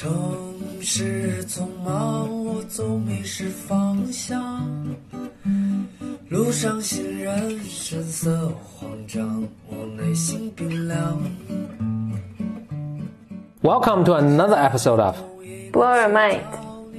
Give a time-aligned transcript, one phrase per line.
[0.00, 0.10] 城
[0.80, 4.66] 市匆忙，我总迷失方向。
[6.30, 11.18] 路上行人神色慌张，我内心冰凉。
[13.60, 15.16] Welcome to another episode of
[15.70, 16.38] Blow your mind，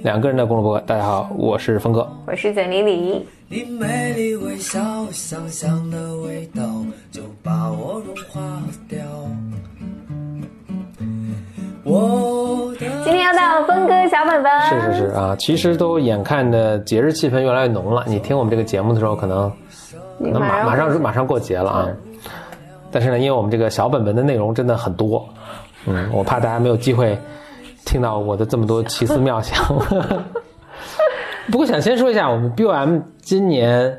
[0.03, 0.85] 两个人的公路博客。
[0.85, 2.07] 大家好，我是峰哥。
[2.27, 3.25] 我是简丽丽。
[3.49, 8.99] 你美丽微笑，香香的味道就把我融化掉。
[11.83, 12.50] 我的
[13.11, 18.05] 今天要到峰哥小本本，是是是啊，其实都眼看着节日气氛越来越浓了。
[18.07, 19.51] 你听我们这个节目的时候，可能
[20.19, 21.89] 可能马马上马上过节了啊。
[22.89, 25.27] 但是呢，因为我们这个小本本的内容真的很多，
[25.87, 27.19] 嗯，我怕大家没有机会
[27.83, 29.61] 听到我的这么多奇思妙想。
[31.51, 33.93] 不过想先说一下，我们 BOM 今年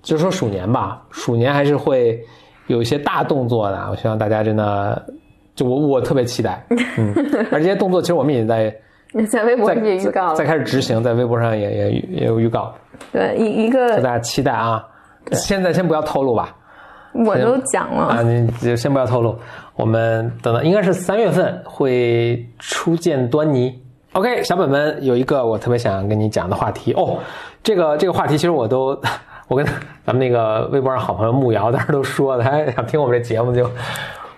[0.00, 2.24] 就说鼠年吧，鼠年还是会
[2.68, 3.88] 有一些大动作的。
[3.90, 5.04] 我希望大家真的，
[5.54, 6.64] 就我我特别期待，
[6.96, 7.14] 嗯，
[7.50, 8.74] 而这些动作其实我们也在
[9.30, 12.74] 在微博上也预告了，在开始执行，在微博上也也也有预告，
[13.12, 14.84] 对一一个大家期待啊。
[15.32, 16.54] 现在先不要透露吧，
[17.14, 18.02] 我都讲了。
[18.02, 19.38] 啊，你就先不要透露，
[19.74, 23.80] 我们等到应该是三月份会初见端倪。
[24.12, 26.92] OK，小本本有一个我特别想跟你讲的话题。
[26.92, 27.18] 哦，
[27.62, 29.00] 这个这个话题其实我都
[29.48, 29.64] 我跟
[30.04, 33.70] 咱们那个微博上好朋友木瑶当时都说了，他想听我们这节目就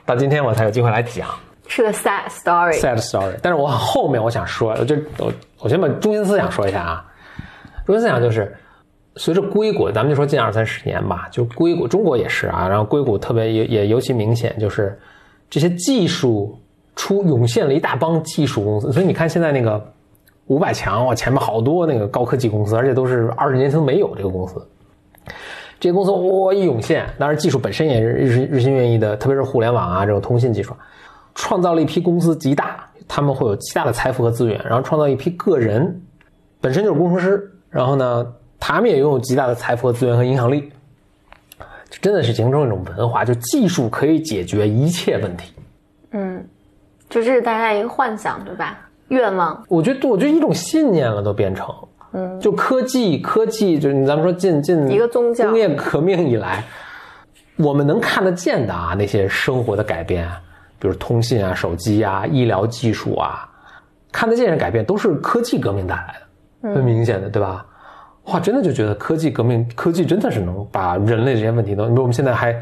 [0.06, 1.28] 到今天我才有机会来讲
[1.66, 2.80] 是个 sad story。
[2.80, 3.34] sad story。
[3.42, 7.04] 但是我后面我想说，我就我我先把中心思想说一下啊，
[7.84, 8.56] 中心思想就是。
[9.18, 14.94] 随着硅谷，咱们就说近二三十年吧，就硅谷，中国也是啊，然后硅谷特别也也尤其明显，就是
[15.48, 16.54] 这些技术
[16.94, 19.82] 出涌现了一大帮技术公司，所以你看现在那个
[20.48, 24.62] 五百强，哇，前面好多那个高科技公司，而且都是二十年前没有这个公司，
[25.78, 30.74] 这些公司哇一涌现，当然技术本身也是日日新月异的，特别是互联网啊这种通信技术，
[31.34, 36.00] 创造了一批公司极大，他们会有极大的财富和资源，然后创造一批个人，
[36.60, 38.26] 本身就是工程师，然后呢。
[38.58, 40.72] 他们也拥有极大的财富和资源和影响力，
[41.90, 45.52] 就真的是形成一种文化，就技术可以解决一切问题。
[46.12, 46.42] 嗯，
[47.08, 48.78] 就这是大家一个幻想，对吧？
[49.08, 49.62] 愿望。
[49.68, 51.68] 我觉得，我觉得一种信念了，都变成，
[52.12, 55.48] 嗯，就科技，科技就是咱们说近近一个宗教。
[55.50, 56.64] 工业革命以来，
[57.56, 60.28] 我们能看得见的啊，那些生活的改变，
[60.78, 63.48] 比如通信啊、手机啊、医疗技术啊，
[64.12, 66.14] 看得见的改变都是科技革命带来
[66.62, 67.66] 的，很明显的，对吧？
[68.26, 72.52] 哇，真的就觉得科技革命，科技真的是能把人类这些问题都，比如我们现在还，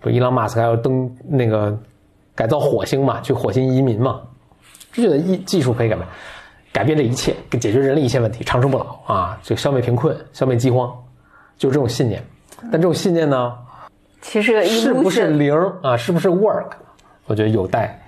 [0.00, 1.76] 不，伊朗马斯克还要登那个
[2.36, 4.20] 改造火星嘛，去火星移民嘛，
[4.92, 6.06] 就觉得技技术可以改变，
[6.72, 10.90] 改变这一切，解决人类一切问题，长生不老啊，就消灭贫困，消灭饥荒，
[11.58, 12.22] 就是这种信念。
[12.70, 13.52] 但这种信念呢，
[14.20, 15.96] 其实是不是零啊？
[15.96, 16.70] 是不是 work？
[17.26, 18.00] 我觉得有待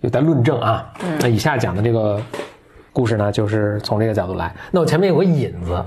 [0.00, 0.92] 有待论证啊。
[1.20, 2.20] 那以下讲的这个
[2.92, 4.54] 故事呢，就是从这个角度来。
[4.70, 5.84] 那我前面有个引子。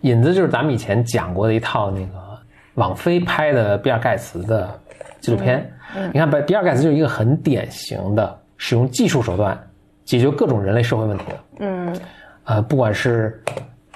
[0.00, 2.38] 引子就是咱们以前讲过的一套那个
[2.74, 4.80] 网飞拍的比尔盖茨的
[5.20, 5.58] 纪录片。
[5.94, 9.56] 嗯嗯、你看，比比尔盖茨就是一个很典型的使用技术手段
[10.04, 11.38] 解决各种人类社会问题的。
[11.60, 12.00] 嗯，
[12.44, 13.42] 呃，不管是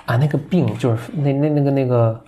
[0.04, 2.20] 啊那个病，就是那那那个那个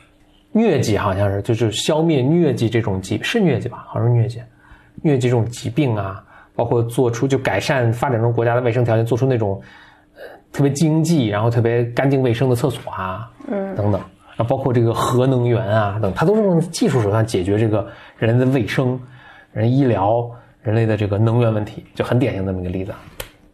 [0.55, 3.85] 疟疾，好像是就是消灭疟疾这种疾是疟疾吧？
[3.89, 4.41] 好像是疟疾，
[5.03, 6.25] 疟疾这种疾病啊，
[6.55, 9.61] 包括做出就改善发展中国家的卫生条件，做出那种。
[10.51, 14.01] 特别经济，然后特别干净卫生的厕所啊，嗯，等等，
[14.39, 17.87] 啊，包括这个核能源啊等，它都是用技术手段解决这个
[18.17, 18.99] 人的卫生、
[19.53, 20.29] 人医疗、
[20.63, 22.95] 人类的这个能源问题，就很典型的这么一个例子。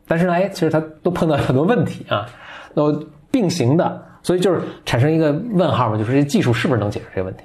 [0.06, 2.26] 但是呢，哎，其实它都碰到很多问题啊，
[2.75, 2.82] 那
[3.31, 7.44] 并行的，所以就是产生一个问号嘛，就是这技术是不是能解决这个问题？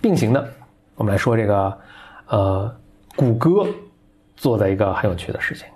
[0.00, 0.46] 并行的，
[0.94, 1.78] 我们来说这个，
[2.28, 2.74] 呃，
[3.16, 3.66] 谷歌
[4.36, 5.66] 做的一个很有趣的事情。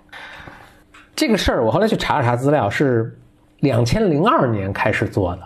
[1.15, 3.17] 这个事儿我后来去查了查资料，是
[3.61, 5.41] 两千零二年开始做的。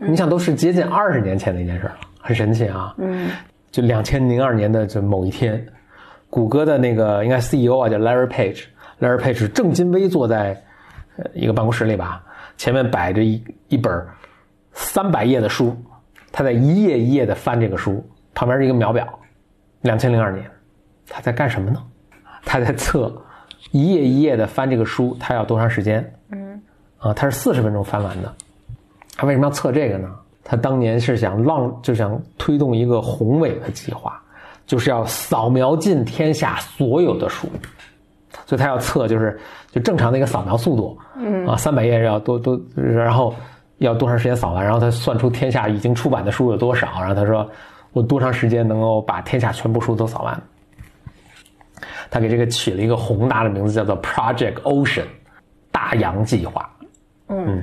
[0.00, 2.94] 嗯、你想，都是接近二十年前的一件事了，很神奇啊。
[2.98, 3.30] 嗯，
[3.70, 5.64] 就两千零二年的就某一天，
[6.28, 8.26] 谷歌的那个应该 CEO 啊叫 Larry
[9.00, 10.60] Page，Larry Page 正襟危坐在
[11.32, 12.24] 一个办公室里吧，
[12.56, 14.04] 前面摆着一一本
[14.72, 15.76] 三百页的书，
[16.32, 18.04] 他在一页一页的翻这个书，
[18.34, 19.06] 旁边是一个秒表。
[19.82, 20.50] 两千零二年，
[21.08, 21.82] 他在干什么呢？
[22.44, 23.12] 他在测。
[23.70, 26.14] 一页一页的翻这个书，他要多长时间？
[26.30, 26.62] 嗯，
[26.98, 28.32] 啊，他是四十分钟翻完的。
[29.16, 30.08] 他为什么要测这个呢？
[30.44, 34.22] 他当年是想浪，就想推动一个宏伟的计划，
[34.64, 37.48] 就是要扫描尽天下所有的书。
[38.46, 39.38] 所以他要测，就是
[39.70, 43.34] 就正常的一个扫描速度，嗯啊，三百页要多多，然后
[43.78, 44.64] 要多长时间扫完？
[44.64, 47.48] 然后他算出天下已经出版的书有多少，然后他说
[47.92, 50.42] 我多长时间能够把天下全部书都扫完？
[52.10, 55.04] 他给这个起了一个宏大的名字，叫做 Project Ocean。
[55.72, 56.70] 大洋计划。
[57.28, 57.60] 嗯，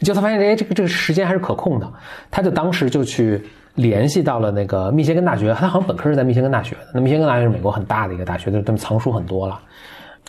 [0.00, 1.90] 就他发现，哎，这个这个时间还是可控的，
[2.30, 3.42] 他就当时就去
[3.74, 6.82] 联系到了那个密歇根大学，他好像本科是在密歇根大学的。
[6.94, 9.60] 那密歇根大学是美国很大的一个大学，就是他们藏书很多了。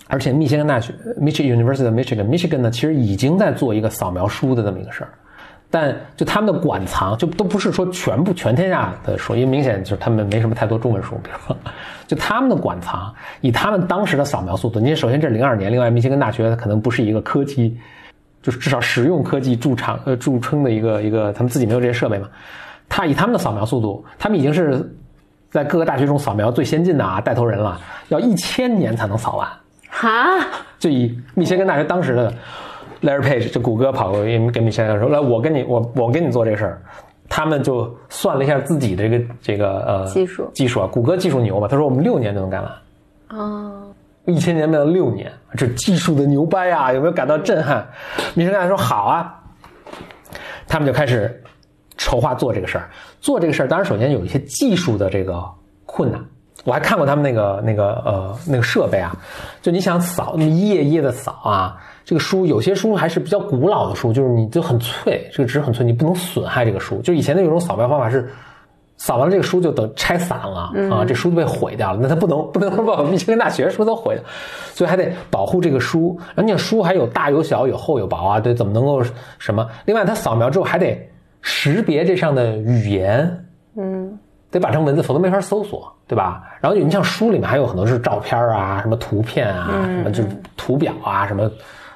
[0.07, 5.09] 而且密歇根大学 （Michigan University of Michigan），Michigan 呢，其实已经在做一个扫描书的这么一个事儿。
[5.69, 11.15] 但就他们的馆藏，就都不是说全部全天下的书，因为明显就是他们没什么太多中文书。
[11.23, 11.55] 比如说，
[12.07, 17.77] 就他们的馆藏，以他们当时的扫描速度，你首先这是零二年，另外密歇根大学可能不是一个科技，
[18.41, 22.27] 就是至少实用科技驻场呃著称的一个一个，他们自己没有这些设备嘛。
[22.93, 24.85] 他以他们的扫描速度，他们已经是
[25.49, 27.79] 在各个大学中扫描最先进的啊带头人了，
[28.09, 29.47] 要一千年才能扫完。
[29.89, 30.45] 哈，
[30.77, 32.33] 就以密歇根大学当时的。
[33.01, 36.79] Larry Page 就谷歌跑过去跟密歇根说：“来，我跟你，我我跟你做这个事儿。”
[37.27, 41.67] 他们就算了一下自己的这个这个呃技术技术啊，谷歌技术牛嘛？
[41.67, 42.71] 他说我们六年就能干完。
[43.29, 43.91] 哦，
[44.25, 46.93] 一千年变到六年，这技术的牛掰啊！
[46.93, 47.83] 有没有感到震撼？
[48.35, 49.35] 密歇根说：“好啊。”
[50.69, 51.40] 他们就开始
[52.01, 52.89] 筹划做这个事儿。
[53.19, 55.43] 做这个事儿，当然首先有一些技术的这个
[55.85, 56.19] 困难。
[56.63, 59.15] 我还看过他们那个那个呃那个设备啊，
[59.61, 61.77] 就你想扫一页一页的扫啊。
[62.03, 67.01] 这个书有些书还是比较古老的书，就是你就很脆，这个纸很脆，你不能损害这个书。
[67.01, 68.29] 就以前的有种扫描方法是，
[68.97, 71.99] 扫完了这个书就等拆散了啊，这书就被毁掉了。
[72.01, 74.23] 那他不能 不能把密歇根大学书都毁了，
[74.73, 76.19] 所以还得保护这个书。
[76.35, 79.01] 而且书还有大有小，有厚有薄啊，对，怎么能够
[79.39, 79.67] 什么？
[79.85, 81.09] 另外，它扫描之后还得
[81.41, 83.45] 识别这上的语言，
[83.75, 84.17] 嗯，
[84.49, 86.43] 得把成文字，否则没法搜索，对吧？
[86.61, 91.49] 然后你像书里面还有很多是照片啊，什么图片啊，什么就是图表啊，什么。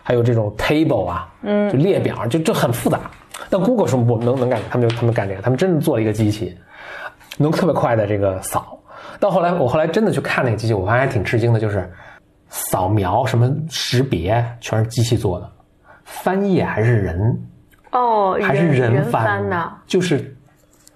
[0.07, 3.09] 还有这种 table 啊，嗯，就列表，就就很复杂。
[3.50, 6.56] 但 Google 说不能能干，他们就他们干这个，他们真的做了一个机器，
[7.39, 8.80] 能特别快的这个扫。
[9.19, 11.91] 到后来，我后来真的去看那个机器，我发现还挺吃惊的，就是
[12.50, 15.51] 扫描什么识别全是机器做的，
[16.03, 17.36] 翻页还是人
[17.95, 20.36] 哦，还是人翻的，就是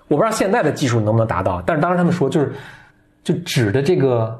[0.10, 2.52] 我不知道现在的技术能不能达到，但是当时他们说就是
[3.24, 4.38] 就纸的这个，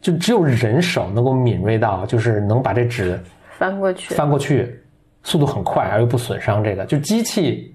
[0.00, 3.20] 就只有人手能够敏锐到，就是能把这纸。
[3.58, 4.82] 翻过去，翻过去，
[5.22, 6.64] 速度很快而又不损伤。
[6.64, 7.74] 这个就机器，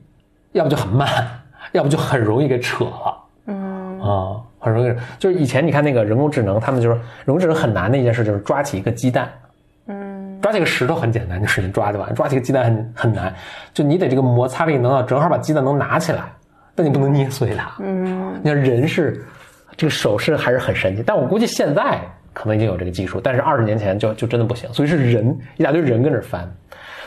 [0.54, 1.07] 要不就很慢，
[1.74, 3.24] 要不就很容易给扯了。
[3.45, 4.92] 嗯啊，很容易。
[5.19, 9.30] 就是以前你看那个人工智能，他们就是人工智能很难的一件事，就是抓起一个鸡蛋。
[10.45, 12.13] 嗯，抓起个石头很简单，就使劲抓就完。
[12.13, 13.33] 抓起个鸡蛋很很难，
[13.74, 16.21] 就你得这个摩擦力能到正好把鸡蛋能拿起来，
[16.75, 17.71] 但你不能捏碎它。
[17.80, 19.25] 嗯，你看人是
[19.75, 22.00] 这个手势还是很神奇，但我估计现在。
[22.38, 26.42] 可能已经有这个技术，但是二十年前就就真的不行，所以是人一大堆人跟着翻，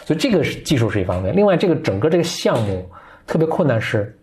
[0.06, 1.36] 所以这个技术是一方面。
[1.36, 2.88] 另外，这个整个这个项目
[3.26, 4.18] 特别困难，是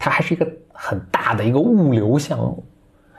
[0.00, 2.64] 它还是一个很大的一个物流项目，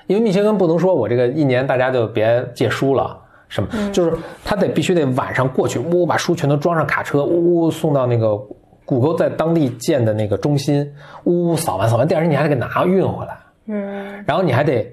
[0.07, 3.17] 因为密歇根不能说我这个一年大家就别借书了，
[3.49, 8.37] 什么，就是他得必须得晚上过去，呜呜把书全都装上卡车，呜呜送到那个
[8.85, 10.89] 谷歌在当地建的那个中心，
[11.25, 13.37] 呜呜扫完扫完，第二天你还得给拿运回来，
[13.67, 14.89] 嗯，然后你还得。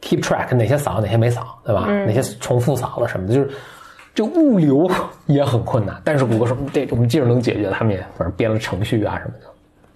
[0.00, 1.88] keep track 哪些扫哪些没扫，对吧？
[2.06, 3.50] 哪些重复扫了什么的，就是
[4.14, 4.88] 这物流
[5.26, 6.00] 也很困难。
[6.04, 9.46] 但是谷歌说，这我们技术能解决，他们也反正编了程序啊什么的，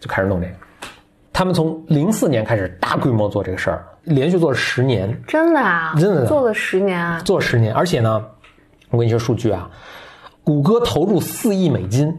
[0.01, 0.53] 就开始弄这个。
[1.43, 5.13] 他们从零四年开始大规模做这个事儿，连续做了十年。
[5.27, 5.93] 真的啊？
[5.99, 7.19] 真的做了十年啊？
[7.25, 8.25] 做十年，而且呢，
[8.91, 9.69] 我跟你说数据啊，
[10.45, 12.17] 谷歌投入四亿美金。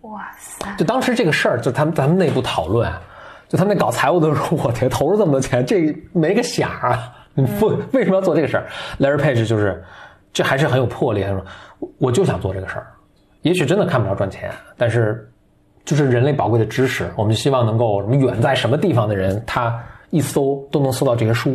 [0.00, 0.66] 哇塞！
[0.78, 2.90] 就当时这个事儿，就他们咱们内部讨论。
[3.50, 7.12] 就他们那搞财务的时候，我天，投入这么多钱，这没个响啊！
[7.34, 8.66] 你不为什么要做这个事儿
[8.98, 9.84] ？Larry Page 就是，
[10.32, 11.22] 这还是很有魄力。
[11.22, 11.44] 他说，
[11.98, 12.86] 我就想做这个事儿，
[13.42, 15.30] 也许真的看不着赚钱，但是
[15.84, 19.78] 就是人类宝贵的知识，我们就希望能够什么远在什么地方的人，他
[20.10, 21.50] 一搜都能搜到这些书。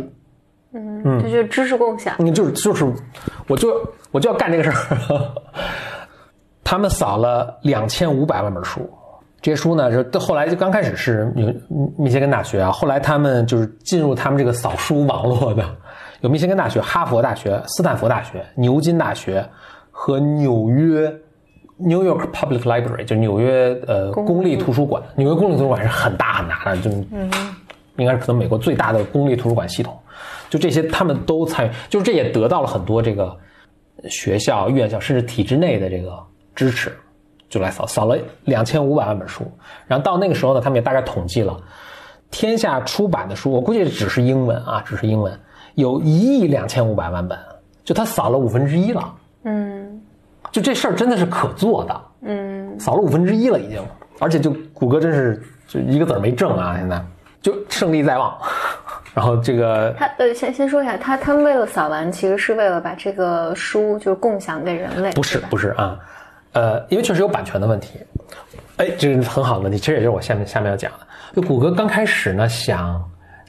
[0.72, 2.14] 嗯嗯，这就是知识共享。
[2.18, 2.84] 嗯，就是就是，
[3.48, 3.74] 我就
[4.12, 4.76] 我就要干这个事儿。
[6.62, 8.88] 他们扫了两千五百万本书。
[9.42, 11.52] 这些书呢，就后来就刚开始是有
[11.96, 15.64] 密歇根大学啊，后来他们就是进入他们这个扫书网络的，
[16.20, 19.44] 有密歇根大学、哈佛大学、斯坦福大学、牛津大学
[19.90, 21.10] 和纽约
[21.80, 25.02] New York Public Library，就纽约呃公立图书馆。
[25.16, 26.90] 纽约公立图书馆是很大很大的，就
[27.96, 29.98] 应该是可能美国最大的公立图书馆系统。
[30.48, 33.36] 就这些他们都参与，就是这也得到了很多这个
[34.08, 36.18] 学校、院校甚至体制内的这个
[36.54, 36.92] 支持。
[37.48, 39.42] 就来扫扫了两千五百万本书，
[39.88, 41.60] 然后到那个时候呢，他们也大概统计了，
[42.30, 45.36] 天下出版的书，我估计只是英文啊，只是英文，
[45.74, 47.36] 有一亿两千五百万本，
[47.82, 49.14] 就他扫了五分之一了。
[49.42, 49.79] 嗯，
[50.52, 52.00] 就这事儿真的是可做的。
[52.22, 53.82] 嗯，扫了五分之一了已经，
[54.18, 57.02] 而且就谷歌真是就一个子儿没挣啊，现在
[57.40, 58.36] 就胜利在望。
[59.12, 65.98] 然后这个他呃，先先说一下，他他们为了扫完，其实是为了把这个书就是共享给人类，不是不是啊，
[66.52, 67.98] 呃，因为确实有版权的问题。
[68.76, 70.98] 哎，这是很好的问题，其实也就是我下面下面要讲的。
[71.34, 73.02] 就谷歌刚开始呢，想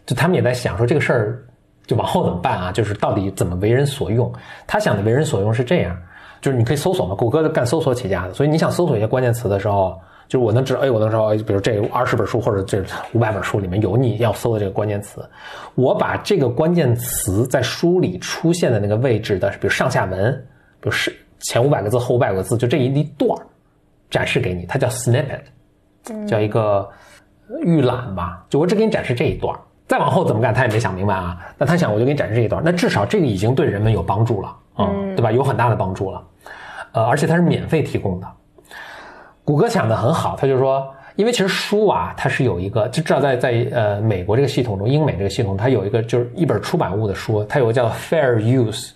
[0.05, 1.43] 就他们也在想说这个事儿
[1.85, 2.71] 就往后怎么办啊？
[2.71, 4.33] 就是到底怎么为人所用？
[4.65, 5.95] 他想的为人所用是这样，
[6.41, 12.83] 就是你可以搜索嘛，谷歌干搜索起家的，所以你想搜索一些关键词的时候，就是我能知道，哎，我能知道，哎，比如这二十本书或者这
[13.13, 15.23] 五百本书里面有你要搜的这个关键词，
[15.75, 20.33] 我把这个关键词在书里出现的那个位置的，比如上下文，
[20.79, 23.45] 比如是前五百个字后五百个字，就这一段儿
[24.09, 26.89] 展示给你，它叫 snippet，叫一个
[27.63, 31.37] 预览吧，就我只给你展示这一段儿，再往后怎么干他也没想明白啊。
[31.57, 35.31] 那他想我就给你展示这一段，那至少这个已经对人们有帮助了，嗯，对吧？
[35.31, 36.23] 有很大的帮助了，
[36.93, 38.27] 呃，而且它是免费提供的。
[39.43, 48.91] 谷歌想的很好，他就说，因为其实书啊，它是有一个，就至少在在呃美国这个系统中，英美这个系统，它有一个就是一本出版物的书，它有个叫 fair use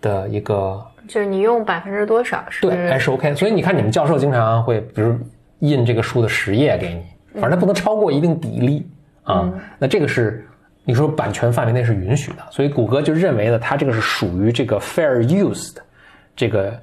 [0.00, 3.34] 的一个就是你用百分之多少是对，还是 OK。
[3.34, 5.16] 所以你看，你们教授经常会，比如
[5.60, 8.86] 印这个书的十页给你，反正它不能超过一定比例
[9.24, 9.50] 啊。
[9.78, 10.46] 那这个是
[10.84, 15.82] 你说版权范围内是允许的，所以谷歌就认为呢，它这个是属于这个 fair use 的
[16.36, 16.78] 这个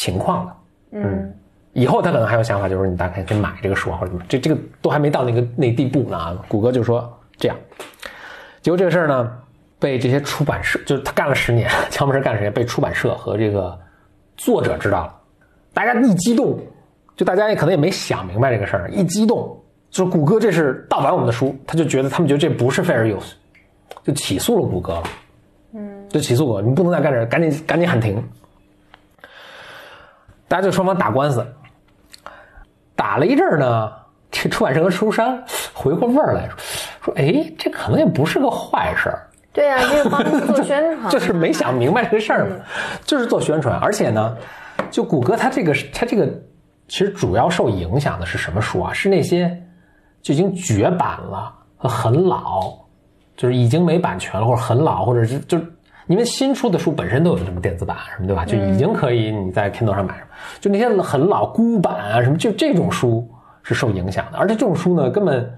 [0.00, 0.52] 情况的。
[0.92, 1.30] 嗯，
[1.74, 6.34] 以后他可能还有想法，就是你大概可以买这个书啊，或者什么，这这个都还没到那个那地步呢啊。
[6.48, 7.56] 谷歌就说这样，
[8.62, 9.30] 结果这个事儿呢，
[9.78, 13.78] 被这些出版社，就是他干了十年， 乔布斯干了十年，被出版社和这个
[14.38, 15.14] 作者知道了，
[15.74, 16.58] 大家一激动，
[17.14, 19.54] 就大家也可能也没想明白这个事儿，一激动，
[19.90, 23.32] 就是谷歌这是盗版我们的书，他就觉得他们觉得这不是 fair use，
[24.02, 25.02] 就起诉了谷歌了，
[25.74, 28.22] 嗯，就起诉我，你不能再干这，赶紧赶紧喊停。
[30.50, 31.46] 大家就双方打官司，
[32.96, 33.92] 打了一阵儿呢，
[34.32, 35.40] 这出版社和书商
[35.72, 36.56] 回过味儿来说，
[37.04, 42.56] 说哎，这可能也不是个坏事儿，对啊，就是帮你做 宣传，就是没想明白这个事儿嘛，
[43.04, 44.36] 就是做宣传，而且呢，
[44.90, 46.26] 就谷歌它这个它这个
[46.88, 48.92] 其实主要受影响的是什么书啊？
[48.92, 49.56] 是那些
[50.20, 52.76] 就已经绝版了和很老，
[53.36, 55.56] 就是已经没版权了或者很老，或者是就
[56.10, 58.44] 因为新出的书本身都有什么电子版什么对吧？
[58.44, 60.28] 就已经可以你在 Kindle 上买什么，
[60.60, 63.26] 就那些很老孤版啊什么，就这种书
[63.62, 65.48] 是受影响的，而且这种书呢根本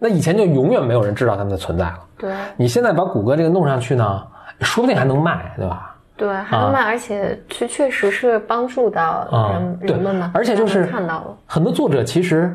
[0.00, 2.00] 那以前就永远没有人知道它们的存在了。
[2.18, 4.26] 对你现在把谷歌这个弄上去呢，
[4.60, 5.96] 说不定还能卖，对吧？
[6.16, 12.52] 对，还能卖，而且确确实是帮助到啊人、对人们嘛，而且就是看到了，很多作者其实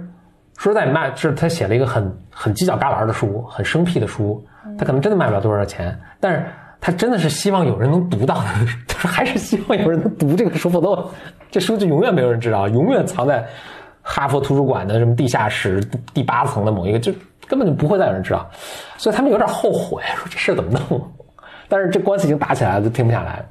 [0.58, 4.46] 说实在卖，是他写了一个很很犄角旮旯的书，很生僻的书，
[4.77, 6.46] 他可能真的卖不了多少钱，但是
[6.81, 8.45] 他真的是希望有人能读到的，
[8.88, 11.09] 他说还是希望有人能读这个书，否则
[11.51, 13.45] 这书就永远没有人知道，永远藏在
[14.01, 15.83] 哈佛图书馆的什么地下室
[16.13, 17.12] 第八层的某一个，就
[17.48, 18.50] 根本就不会再有人知道，
[18.98, 21.01] 所以他们有点后悔，说这事怎么弄？
[21.67, 23.45] 但是这官司已经打起来了，就停不下来。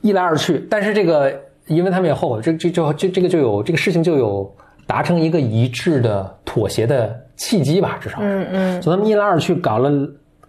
[0.00, 1.32] 一来二去，但是这个，
[1.66, 4.52] 因为他们也后悔，这这就这这个就有这个事情就有
[4.86, 9.90] 达成一个一致的妥协的契机吧，至少，嗯嗯，所以他们一来二去搞了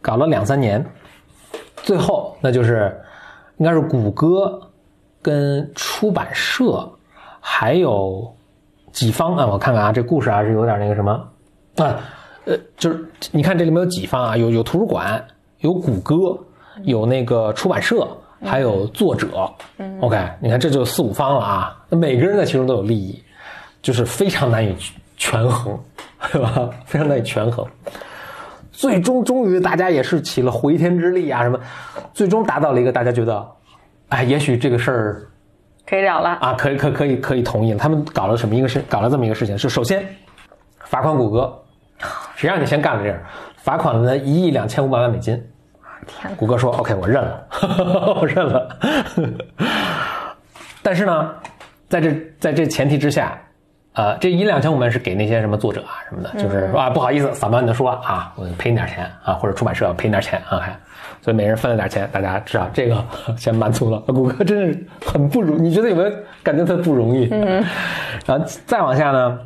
[0.02, 0.84] 搞了两三年，
[1.84, 2.92] 最后那就是
[3.58, 4.60] 应该是谷歌
[5.22, 6.90] 跟出版社
[7.40, 8.36] 还有
[8.92, 11.12] 几方啊，我看看啊，这故事啊是有点那个什么
[11.78, 12.00] 啊，
[12.46, 15.24] 呃，就是你看这里面有几方啊，有有图书馆，
[15.60, 16.38] 有谷歌，
[16.84, 18.08] 有那个出版社，
[18.44, 19.28] 还有作者。
[20.00, 23.22] OK，你看这就四五方了啊，那每个人在其中都有利益，
[23.82, 24.76] 就是非常难以
[25.18, 25.78] 权衡，
[26.32, 26.70] 对吧？
[26.86, 27.66] 非常难以权衡。
[28.84, 31.58] 最终，终于大家也是起了回天之力啊，什么，
[32.14, 33.48] 最终达到了一个大家觉得，
[34.10, 35.26] 哎，也许这个事儿
[35.88, 36.32] 可以了了。
[36.42, 37.80] 啊，可以可可以可以同意了。
[37.80, 38.84] 他们搞了什么一个事？
[38.90, 40.06] 搞了这么一个事情，是首先
[40.84, 41.58] 罚款谷歌，
[42.36, 43.18] 谁让你先干了这样？
[43.56, 45.42] 罚款了呢一亿两千五百万美金。
[46.06, 47.48] 天，谷歌说：“OK，我认了，
[48.20, 48.78] 我认了。”
[50.84, 51.34] 但是呢，
[51.88, 53.42] 在这在这前提之下，
[53.94, 60.76] 呃，这一两千我们是给那些什么作者啊什么的，就是说啊，不好意思，扫描你的书了啊，我赔你点钱啊，或者出版社赔你点钱啊，还
[61.22, 63.06] 所以每人分了点钱，大家知道这个
[63.38, 64.00] 先满足了。
[64.00, 67.30] 谷歌真是很不容，你觉得有没有感觉它不容易？
[67.32, 67.64] 嗯，
[68.26, 69.40] 然后再往下呢，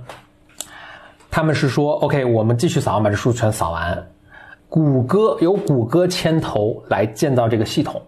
[1.30, 4.08] 他们是说 OK，我们继续扫，把这书全扫完。
[4.70, 8.02] 谷歌由谷歌牵头来建造这个系统，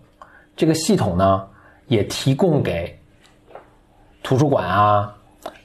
[0.55, 1.46] 这个系统呢
[1.88, 2.98] 也提供给
[4.24, 5.13] 图书馆啊，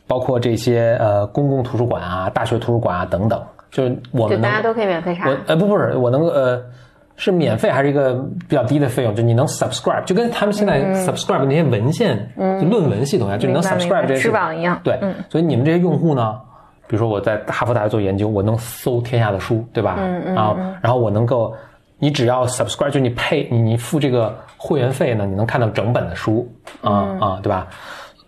[0.06, 5.36] 包括这些呃公共图书馆啊、大学图书馆啊等等，就是我们就大家都可以免费查我。
[5.46, 6.60] 呃不不是我能够呃
[7.16, 8.14] 是免费还是一个
[8.48, 9.14] 比较低的费用？
[9.14, 14.98] 就你能 subscribe，就跟他们现在 subscribe 那些文献、就论文系统一样，就你能 subscribe 这些系统翅膀一样对，
[15.30, 16.38] 所以你们这些用户呢，
[16.88, 19.96] 比如说我在哈佛大学做研究，我能搜天下的书，对吧？
[20.00, 20.34] 嗯嗯。
[20.34, 21.54] 然后然后我能够
[21.98, 26.46] 你只要 subscribe，就你配你你付这个会员费呢，你能看到整本的书
[26.82, 27.68] 啊、啊，对吧？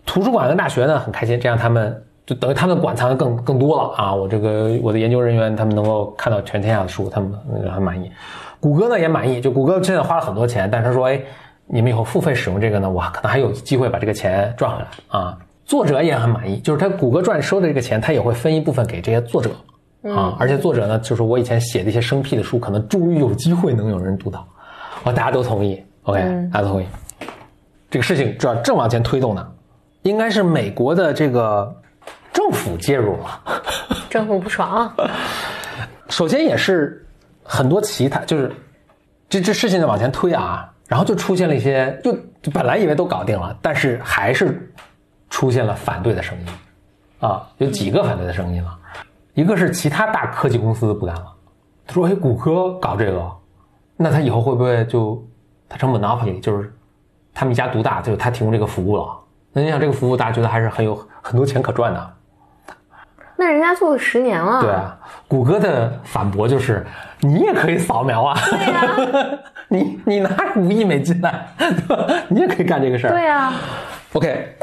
[0.07, 4.15] 图书馆跟大学呢很开心，这样他们就等于他们馆藏的更更多了啊。
[4.15, 7.31] 我这个我的研究人员他们能够看到全天下的书，他们
[7.65, 8.11] 呃很满意。
[8.59, 11.21] 谷歌呢也满意，就谷歌现在花了很多钱，但是他说，哎，
[11.67, 15.37] 你们以后付费使用这个呢，我可能还有机会把这个钱赚回来啊。
[15.67, 19.51] 作者也很满意，就是他谷歌赚收的这个钱，他也会分一部分给这些作者
[20.15, 24.47] 啊，而且作者呢，就是我以前写的一些生僻的书，可能终于有机会能有人读到，
[25.03, 26.21] 我，大家都同意，OK，、
[26.53, 26.87] 大家都同意。
[27.91, 29.47] 这个事情主要正往前推动呢，
[30.07, 31.75] 应该是美国的这个
[32.33, 33.43] 政府介入了。
[34.09, 34.91] 政府不爽，
[36.09, 37.05] 首先也是
[37.43, 38.55] 很多其他，就是
[39.29, 44.73] 这这事情就往前推啊，然后就出现了一些，就就本来以为都搞定了，但是还是
[45.29, 46.47] 出现了反对的声音
[47.19, 48.79] 啊，有几个反对的声音了。
[49.35, 51.27] 一个是其他大科技公司不干了，
[51.87, 53.31] 他说：“哎，谷歌搞这个，
[53.97, 55.23] 那他以后会不会就
[55.69, 56.73] 他成 monopoly，就是
[57.35, 59.19] 他们一家独大，就是他提供这个服务了？
[59.57, 62.11] 那你想这个服务，大家觉得还是很有很多钱可赚的。”
[63.39, 66.87] 那人家做了十年了，对啊，谷歌的反驳就是，
[67.21, 68.37] 你也可以扫描啊，
[69.69, 72.07] 你你拿五亿美金来，对吧？
[72.29, 73.11] 你也可以干这个事儿。
[73.11, 73.55] 对啊
[74.13, 74.57] ，OK，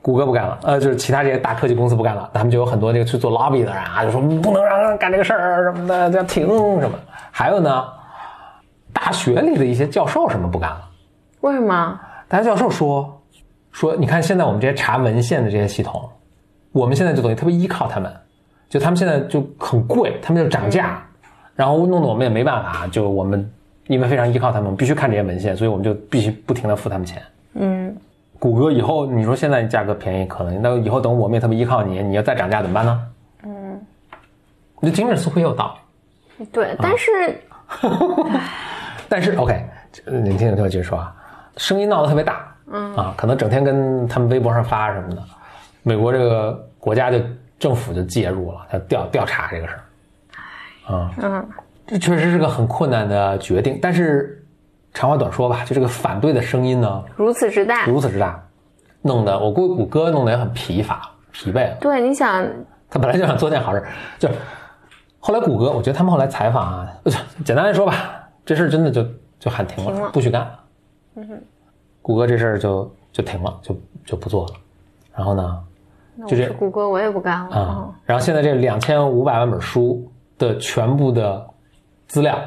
[0.00, 6.46] 谷歌不干了，呃，就是其他这些大科技公司不干了，他们就有很多这个去做 lobby 的人啊，就说不能让人干这个事儿什么的，要停
[6.80, 6.96] 什么。
[7.32, 7.84] 还有呢，
[8.92, 10.80] 大学里的一些教授什么不干了，
[11.40, 12.00] 为什么？
[12.26, 13.15] 大学教授说
[13.76, 16.08] 说，你看现在我们这些查文献的这些系统，
[16.72, 18.10] 我们现在就等于特别依靠他们，
[18.70, 21.06] 就他们现在就很贵，他们就涨价，
[21.54, 23.46] 然后弄得我们也没办法，就我们
[23.88, 27.22] 因为非常依靠他们，我们必须看这些文献，所以我们就必须不停的付他们钱。
[27.52, 27.94] 嗯，
[28.38, 33.06] 谷歌以后你说现在价格便宜可能，那以后等我们也特别依靠你，你要再涨价怎么办呢？
[33.42, 33.78] 嗯，
[34.80, 35.78] 你听着似乎也有道
[36.38, 37.10] 理，对，但是
[39.06, 39.62] 但是 OK，
[40.06, 41.14] 你听我接着说啊，
[41.58, 42.94] 声音闹得特别大，嗯。
[42.96, 45.22] 啊，可能整天跟他们微博上发什么的，
[45.82, 47.20] 美国这个国家就
[47.58, 49.74] 政府就介入了，要调调查这个事
[50.86, 51.48] 儿，啊，嗯，
[51.86, 54.44] 这确实是个很困难的决定，但是
[54.92, 58.42] 长话短说吧，就这个反对的声音呢如此之大，如此之大，
[59.02, 61.76] 弄得我估计谷歌弄得也很疲乏疲惫了。
[61.80, 62.46] 对，你想，
[62.90, 63.84] 他本来就想做件好事，
[64.18, 64.28] 就
[65.18, 67.12] 后来谷歌，我觉得他们后来采访啊，呃
[67.44, 67.94] 简单来说吧，
[68.44, 69.06] 这事儿真的就
[69.38, 70.10] 就喊停了，停了。
[70.10, 70.50] 不许干。
[71.16, 71.42] 嗯哼，
[72.06, 74.52] 谷歌这事儿就就停了，就就不做了。
[75.12, 75.60] 然后呢，
[76.20, 77.56] 就这是谷歌，我也不干了。
[77.56, 81.44] 啊、然后现在这两千五百万本书的全部的
[82.06, 82.38] 资料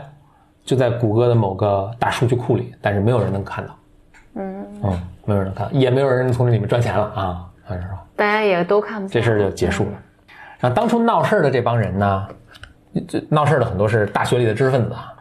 [0.63, 3.76] 就在谷歌的某个大数据库里，但是没有人能看到。
[4.36, 7.45] 嗯嗯，没有人能看，也没有人从这里面赚钱了啊。
[8.15, 9.91] 大家也都看不见这事儿就结束了。
[10.60, 12.28] 然后当初闹事儿的这帮人呢，
[13.10, 15.13] 这闹事儿的很多是大学里的知识分子啊。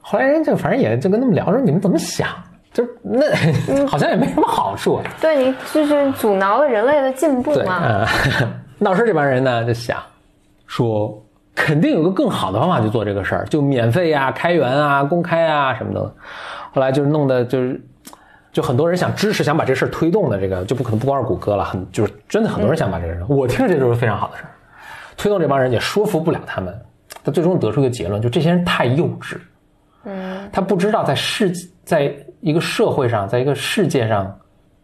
[0.00, 2.28] 后来人就反正也就跟他们聊说，你们怎么想？
[2.76, 3.24] 就那
[3.88, 5.00] 好像也没什么好处。
[5.20, 7.76] 对你就是阻挠了人类的进步，嘛。
[7.76, 8.08] 啊、
[8.78, 9.96] 闹事儿这帮人呢就想
[10.66, 11.18] 说，
[11.54, 16.00] 肯定有个更好的方法去做这个事儿，就免费啊、开源啊、公开啊什么的。
[16.74, 17.80] 后来就是弄的就是。
[18.52, 23.26] 就很多人想支持，想把这事儿推动的这个，就不可能不光是谷歌了，很就是真的很多人想把这个事儿。
[23.28, 24.48] 我听着这就是非常好的事儿，
[25.14, 26.74] 推动这帮人也说服不了他们，
[27.22, 29.36] 他最终得出一个结论，就这些人太幼稚，
[30.04, 31.52] 嗯，他不知道在世
[31.84, 34.34] 在一个社会上，在一个世界上，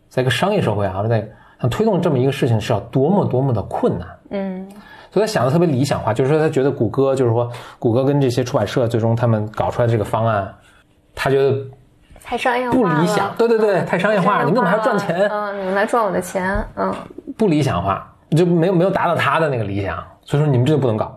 [0.09, 1.27] 在一个商业社会啊，在
[1.61, 4.69] 想推动这么一个事情是要多么多么的困难，嗯，
[5.11, 10.53] 所以他想的特别理想化，就是说他觉得谷歌就是说谷歌跟这些出版社最终他们搞出来的这个方案，
[11.15, 11.57] 他觉得
[12.25, 15.29] 太商业化不理想了，对对对，太商业化，你们怎么还要赚钱？
[15.29, 16.93] 嗯，你们来赚我的钱，嗯，
[17.37, 21.17] 不理想化，就没有没有达到他的那个理想，所以说你们这就不能搞，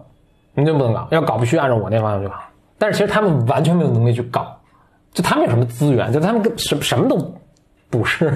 [0.53, 2.35] 你们就不能搞，要搞必须按照我那方向去搞。
[2.77, 4.55] 但是其实他们完全没有能力去搞，
[5.15, 7.17] 就他们有什么资源，就他们跟什什么都
[7.89, 8.29] 不是，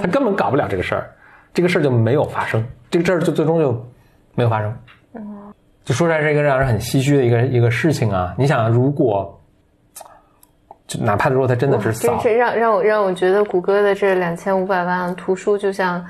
[0.00, 1.08] 他根本搞不了这个事儿，
[1.54, 3.72] 这个事儿就没有发生，这个事儿就最终就
[4.34, 4.76] 没有发生。
[5.84, 8.34] 就说出来是一个让人很唏嘘的一个一个事情啊！
[8.36, 9.40] 你想，如果
[10.88, 16.04] 就哪怕如果他真的是扫，这这让让我让我觉得谷歌的这两千五百万图书就像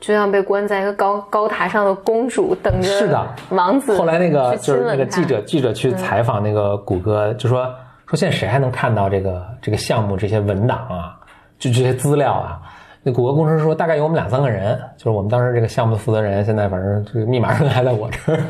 [0.00, 3.28] 就像被关在一个高高塔上的公主，等着是的。
[3.50, 7.72] 王子后来那个就是那个记者记者去采访那个谷歌，就说
[8.12, 11.18] 说现在谁还能看到这个这个项目这些文档啊，
[11.58, 12.60] 就这些资料啊？
[13.02, 18.40] 那谷歌工程师说大概有我们两三个人，就是我们当时这个项目的负责人，现在反正这个密码还在我这儿。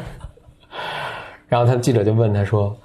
[1.47, 2.77] 然后他记者就问他说：“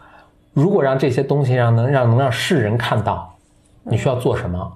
[0.54, 3.36] 如果让这些东西让能让能让世人看到，
[3.82, 4.72] 你需要做什么？”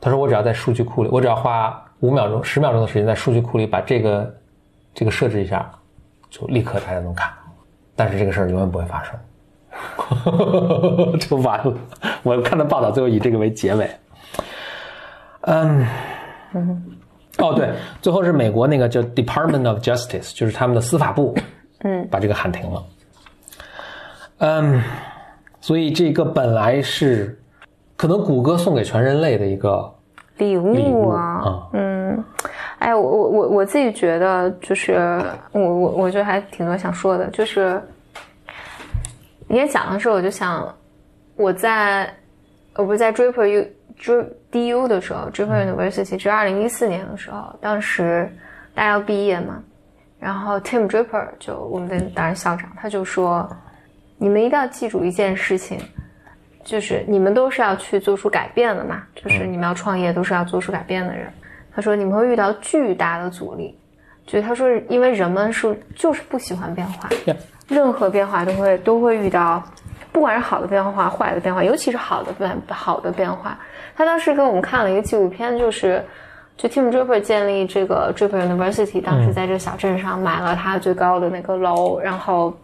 [0.00, 4.32] 他说：“我只要在数据库里，我只要花五秒钟、十秒钟的时间在数据库里把这个
[4.94, 5.68] 这个设置一下，
[6.30, 7.32] 就立刻大家能看。
[7.96, 9.12] 但是这个事儿永远不会发生，
[11.20, 11.74] 就完了。
[12.22, 13.90] 我看到报道最后以这个为结尾。
[15.42, 15.86] 嗯，
[17.38, 21.34] 哦对，最后是美国那个叫 Department of Justice，就是他们的司法部，
[21.82, 22.84] 嗯，把这个喊停了。
[24.38, 24.82] 嗯，
[25.60, 27.40] 所以这个本来是
[27.96, 29.92] 可能谷歌送给全人类的一个
[30.38, 32.22] 礼礼物啊，嗯，
[32.78, 34.94] 哎，我我我我自己觉得，就是
[35.52, 37.80] 我我我觉得还挺多想说的，就是
[39.52, 40.74] 你也讲的时候，我就想
[41.36, 42.10] 我在
[42.74, 48.26] 我不是在 Draper U 追 DU 的时候，Draper University 是二零一四年的时候，当时
[48.74, 49.62] 大家要毕业嘛，
[50.18, 53.46] 然后 Tim Draper 就我们的当然校长，他就说，
[54.16, 55.78] 你们一定要记住一件事情。
[56.64, 61.30] 就是你们都是要去做出改变的嘛，就是你们要创业都是要做出改变的人。
[61.74, 63.76] 他说你们会遇到巨大的阻力，
[64.24, 67.36] 就是他说因为人们是就是不喜欢变化 Yeah
[67.72, 69.62] 任何变化都会都会遇到，
[70.12, 73.58] 不管是好的变化、坏的变化，尤其是好的变好的变化。
[73.96, 76.04] 他当时给我们看了一个纪录片，就是
[76.56, 82.54] 就 Tim Draper 建立这个 Draper University，当时在这个小镇上买了他最高的那个楼，然后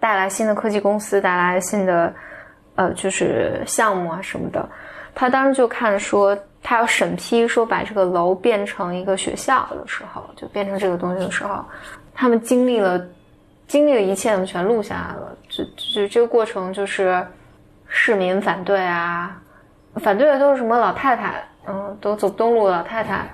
[0.00, 2.12] 带来新的科技公司，带来新的
[2.74, 4.66] 呃就是项目啊什么的。
[5.14, 11.64] 他当时就看说，他要审批说把这个楼变成一个学校的时候，就变成这个东西的时候，
[12.14, 13.00] 他们经历了
[13.66, 15.36] 经历的一切，我们全录下来了。
[15.48, 17.24] 就就这个过程就是
[17.86, 19.36] 市民反对啊，
[19.96, 23.26] 反对的都是什么老太太，嗯，都走不动路的老太太，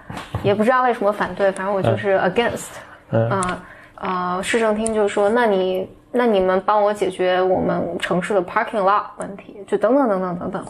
[0.42, 2.68] 也不知道为什么反对，反正我就是 against，
[3.10, 3.62] 嗯呃
[3.96, 10.66] 呃，市政厅就说，那你那你们帮我解决我们城市的 parking lot 问题，就等等等等等等。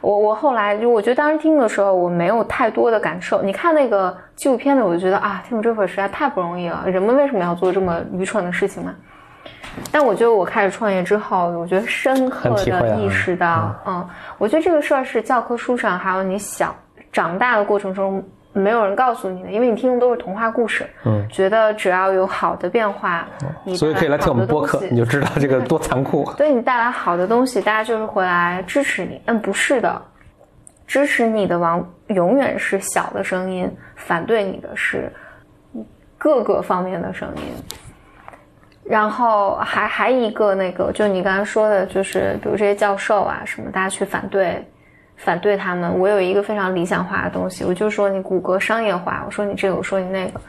[0.00, 3.42] 我我后来就我觉得当时听的时候我没有太多的感受。
[3.42, 6.84] 你看那个纪录片的，我就觉得啊，Tim Draper 实在太不容易了。
[6.86, 8.94] 人们为什么要做这么愚蠢的事情嘛？
[9.92, 16.74] 但我觉得我开始创业之后，我觉得深刻的意识到，嗯，我觉得这个事儿是教科书上还有你小
[17.12, 18.22] 长大的过程中
[18.52, 23.26] 没有人告诉你的，因为你听的都是童话故事，嗯，觉得只要有好的变化，
[23.64, 26.30] 你所以可以来听我们播客你就知道这个多残酷。
[26.36, 29.20] 对你带来好的东西，大家就是回来支持你。
[29.26, 30.02] 嗯，不是的，
[30.86, 35.12] 支持你的王永远是小的声音，反对你的是
[36.18, 37.42] 各个方面的声音。
[38.82, 44.66] 然后还还一个那个，就你刚才说的，就是比如这些教授啊什么，大家去反对
[45.24, 45.98] 反对他们。
[45.98, 50.40] 我有一个非常理想化的东西，我就说你谷歌商业化，我说你这个，我说你那个，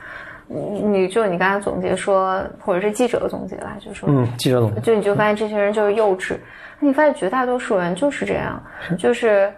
[0.48, 4.82] 你你就你刚才总结说，或者是记者的总结吧，就说嗯，记者总结。
[4.82, 6.38] 就你就发现这些人就是幼稚，
[6.80, 8.62] 你发现绝大多数人就是这样，
[8.98, 9.52] 就是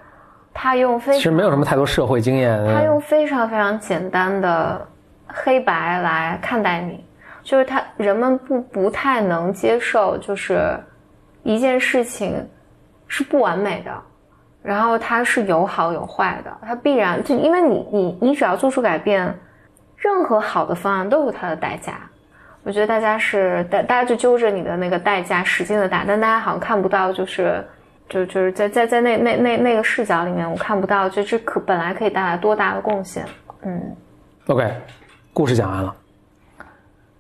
[0.54, 2.60] 他用非其实没有什么太多社会经验。
[2.74, 4.86] 他用非常非常简单的
[5.28, 7.04] 黑白来看待你，
[7.44, 10.78] 就是他人们不不太能接受，就是
[11.44, 12.48] 一件事情
[13.08, 13.92] 是不完美的，
[14.64, 19.38] 然后它是有好有坏的，它必然就因为你你你只要做出改变，
[19.98, 22.00] 任何好的方案都有它的代价。
[22.64, 27.62] 我觉得大家是大大家就揪着你的那个代价使劲的打，但大家好像看不到，就是
[28.08, 33.26] 就就是在在在那那那那个视角里面，我看不到，就这可本来可以带来多大的贡献。
[33.64, 33.96] 嗯
[34.48, 34.74] ，OK，
[35.34, 35.94] 故事讲完了。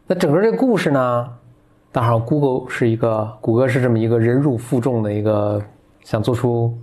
[0.08, 1.29] 那整个这个故事呢，
[1.91, 5.62] 当然，Google 是一个，谷歌是这么一个忍辱负重的一个，
[6.03, 6.73] 想做出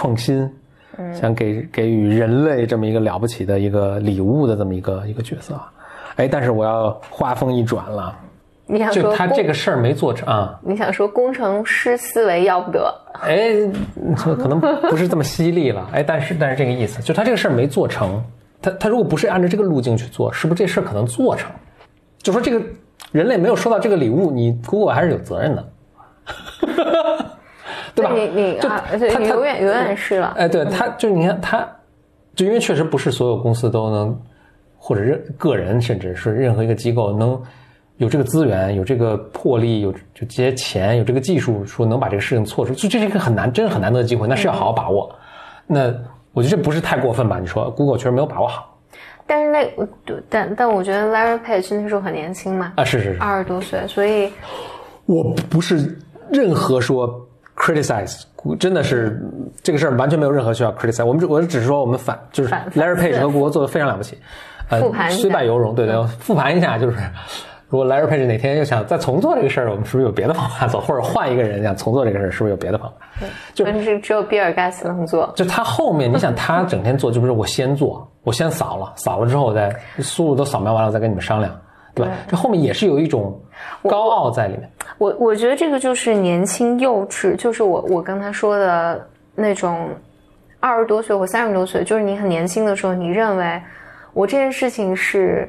[0.00, 0.50] 创新，
[1.12, 5.52] 想给给予人类这么一个了不起的一个礼物的这么一个一个角色。
[5.52, 5.70] 啊。
[6.16, 8.16] 哎，但是我要话锋一转了，
[8.64, 13.52] 你想说就他这个事儿没做成啊，你想说工程师思维要不得，哎，
[14.16, 18.22] 这可能不是这么犀利了，哎，但是但是这个意思，就他这个事儿没做成，
[18.62, 21.52] 他他如果不是按照这个路径去做，是不是这事儿可能做成？
[22.18, 22.64] 就说这个
[23.12, 25.68] 人类没有收到这个礼物，你 Google 还是有责任的，
[27.94, 28.12] 对吧？
[28.14, 30.34] 你你就啊，对，他他你永远永远是了。
[30.36, 31.68] 哎，对，他就你看他，
[32.34, 34.20] 就因为确实不是所有公司都能，
[34.78, 37.40] 或者任个人，甚至是任何一个机构能
[37.96, 39.98] 有这个资源、有这个魄力、有就
[40.28, 45.14] 这些钱、有这个技术，说能把这个事情做出，就这是一个很难、真很难得的机会，那是要好好把握。
[45.66, 45.94] 那
[46.32, 47.38] 我觉得这不是太过分吧？
[47.38, 48.66] 你说 Google 确实没有把握好
[49.26, 49.64] 但是那
[50.04, 54.32] 对但但我觉得 Larry Page 那时候很年轻嘛，啊，是是是，二十多岁，所以
[55.06, 55.96] 我不是
[56.32, 57.28] 任何说
[57.60, 58.22] criticize，
[58.58, 59.22] 真的是
[59.62, 61.04] 这个事儿完全没有任何需要 criticize。
[61.04, 64.18] 我们只我只是说我们反就是 Larry 反 Page 思和谷歌做的非常了不起，
[64.70, 66.96] 呃虽败犹荣，对对，复盘一下就是。
[67.68, 70.80] 如果 Larry Page 哪天又想再重做这个事儿，我们是不是有别的方法走？
[70.80, 73.26] 或者换一个人想重做这个事儿，是不是有别的方法？
[73.54, 75.32] 就但是只有比尔盖茨能做。
[75.36, 81.56] 就他后面，你想他整天做，就不是我先做，我先扫了，扫了之后我再输入都扫描完了，我再跟你们商量。
[81.94, 82.12] 对吧？
[82.28, 83.38] 这后面也是有一种
[83.82, 84.70] 高傲在里面。
[84.98, 89.88] 我我觉得这个就是年轻幼稚，就是我我刚才说的那种
[90.60, 93.60] 二十多岁或三十多岁，就是你很年轻的时候，你认为
[94.12, 95.48] 我这件事情是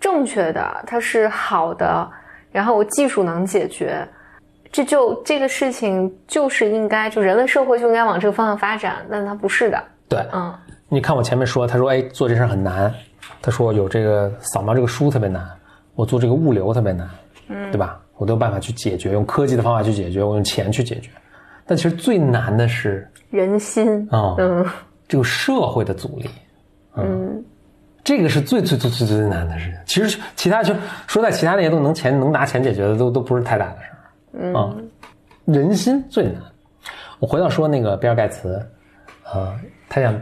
[0.00, 2.08] 正确的，它是好的，
[2.50, 4.06] 然后我技术能解决，
[4.72, 10.54] 这就这个事情就是应该就人类社会就应该往这个方向发展，但它不是的，对，嗯
[10.88, 12.90] 你看我前面说，他说哎做这事儿很难，
[13.42, 15.46] 他说有这个扫描这个书特别难，
[15.98, 17.10] 我做这个物流特别难，
[17.48, 18.00] 嗯，对吧？
[18.18, 21.10] 我都有办法去解决，用科技的方法去解决，我用钱去解决。
[21.66, 24.64] 但其实最难的是人心，啊、嗯
[25.08, 26.30] 这个社会的阻力，
[26.94, 27.44] 嗯，
[28.04, 29.80] 这个是最最最最最难的事情。
[29.86, 30.72] 其实其他就
[31.08, 34.88] 说在其他那些都能钱能拿钱解决的都都不是太大的事儿，嗯，
[35.46, 36.40] 人心最难。
[37.18, 38.64] 我回到说那个比尔盖茨，
[39.34, 39.52] 呃，
[39.88, 40.14] 他想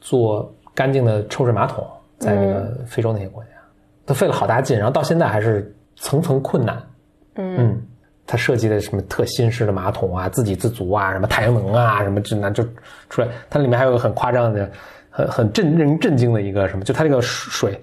[0.00, 1.86] 做干净的抽水马桶，
[2.18, 3.50] 在那个非洲那些国家，
[4.06, 6.82] 他费了好大劲，然后到现在还是层层困难。
[7.36, 7.80] 嗯，
[8.26, 12.64] 他设计的什么特新式的马桶啊，自给自足啊，什么太阳能啊，什么这那就
[13.08, 13.28] 出来。
[13.50, 14.70] 它里面还有个很夸张的、
[15.10, 17.80] 很很震人震惊的一个什么，就它这个水，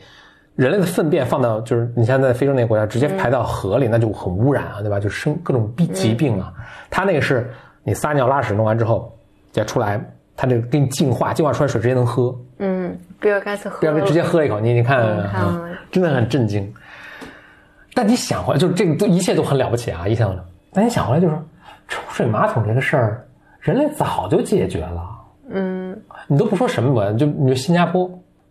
[0.56, 5.00] 人类的粪便放到就是你像在非洲那个国家直接排到河里，那就很污染啊，对吧？
[5.00, 6.54] 就生各种病疾病啊。
[6.90, 7.52] 他那个是
[7.84, 9.18] 你撒尿拉屎弄完之后
[9.52, 10.00] 再出来，
[10.36, 12.34] 它这个给你净化，净化出来水直接能喝。
[12.62, 15.04] 嗯，比尔盖茨喝不要直接喝一口，你你看，
[15.91, 16.71] 真的很震惊。
[17.93, 20.45] 但你想回来，就是这个都一切都很了不起啊，一切都很了。
[20.71, 21.36] 但你想回来，就是
[21.88, 23.28] 抽水马桶这个事儿，
[23.60, 25.10] 人类早就解决了。
[25.50, 28.10] 嗯你都不说什么文，就你说新加坡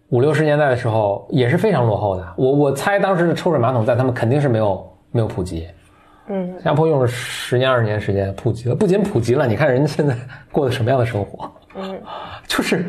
[0.09, 2.35] 五六十年代的时候也是非常落后的。
[2.37, 5.67] 我我猜当时的抽水马桶在他们肯定是没有没有普及。
[6.29, 10.15] 嗯新加坡用了十年二十年时间普及了，不仅普及了，你看人家现在
[10.53, 11.51] 过的什么样的生活？
[11.75, 11.99] 嗯
[12.47, 12.85] 就是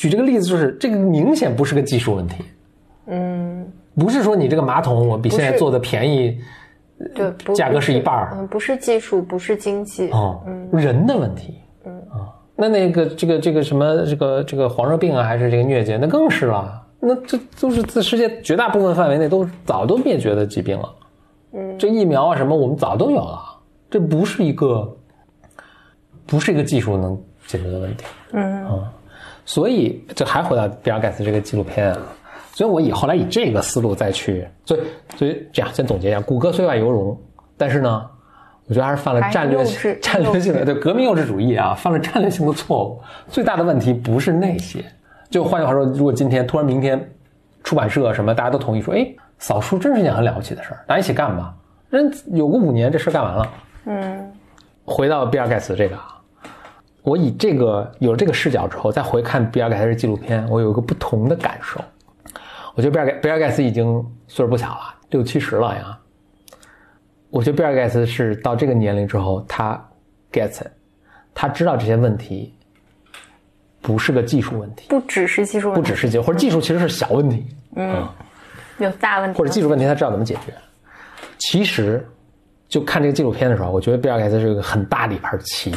[0.00, 2.42] 举这个例子，就是这个明显不是个技术问题，
[3.08, 6.40] 嗯，不是说你这个马桶我比现在做的便宜
[7.14, 8.30] 对，不价格是一半儿。
[8.32, 10.66] 嗯，不是技术，不是经济，哦，嗯。
[10.72, 11.92] 人的问题，嗯。
[12.08, 20.94] 啊，那那个这个这个什么这个这个黄热病啊，还是这个疟疾，那更是了，那这都是在世界绝大部分范围内都早都灭绝的疾病了，
[21.52, 23.38] 嗯，这疫苗啊什么我们早都有了，
[23.90, 24.96] 这不是一个
[26.24, 28.82] 不是一个技术能解决的问题，嗯
[29.50, 31.98] 所以这还回到比尔盖茨这个纪录片啊，
[32.52, 34.80] 所以我以后来以这个思路再去，所以
[35.16, 37.18] 所以这样先总结一下，谷歌虽败犹荣，
[37.56, 38.08] 但是呢，
[38.68, 39.64] 我觉得还是犯了战略
[40.00, 43.00] 战略性的对革命幼稚主义啊，犯了战略性的错误。
[43.26, 44.84] 最大的问题不是那些，
[45.28, 47.12] 就换句话说，如果今天突然明天
[47.64, 49.04] 出版社什么大家都同意说，哎，
[49.40, 51.52] 扫书真是一件很了不起的事儿，大家一起干吧，
[51.88, 53.52] 人有个五年这事儿干完了。
[53.86, 54.32] 嗯
[54.84, 56.19] 回到比尔盖茨这个啊，
[57.02, 61.80] 我以这个有了这个视角之后，再回看比尔盖茨的纪录片，我有一个不同的感受。
[62.74, 63.86] 我觉得比尔盖比尔盖茨已经
[64.28, 65.98] 岁数不小了，六七十了呀。
[67.30, 69.82] 我觉得比尔盖茨是到这个年龄之后，他
[70.32, 70.62] gets
[71.34, 72.54] 他知道这些问题
[73.80, 78.06] 不是个技术问题，不只是技术问题，不只是技术，或者技术其实是小问题，嗯
[78.78, 80.52] 有大问题，或者技术问题他知道怎么解决。
[81.38, 82.06] 其实，
[82.68, 85.74] 就看这个纪录片的时候，我觉得比尔盖茨是一个很大的一盘棋。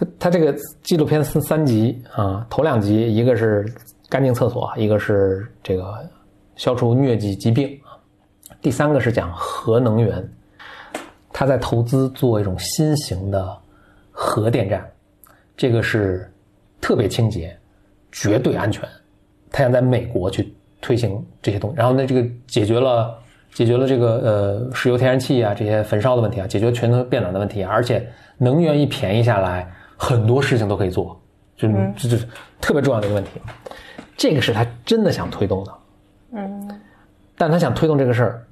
[0.00, 3.66] 他他这个纪录片分三集啊，头两集一个是
[4.08, 5.94] 干净厕所，一个是这个
[6.56, 7.78] 消除疟疾疾病，
[8.62, 10.26] 第三个是讲核能源。
[11.32, 13.56] 他在投资做一种新型的
[14.10, 14.84] 核电站，
[15.56, 16.30] 这个是
[16.80, 17.56] 特别清洁、
[18.10, 18.86] 绝对安全。
[19.50, 23.14] 他想在美国去推行这些东西，然后呢，这个解决了
[23.52, 29.70] 解决了这个呃石油、天然气啊这些焚烧的问题啊，解决全球变暖的问题，而且能源一便宜下来，
[30.02, 31.20] 很多事情都可以做，
[31.58, 32.26] 就这就是
[32.58, 33.32] 特别重要的一个问题。
[34.16, 35.74] 这个是他真的想推动的，
[36.32, 36.80] 嗯
[37.36, 38.46] 但他想推动这个事儿，